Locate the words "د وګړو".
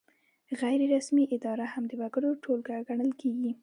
1.87-2.31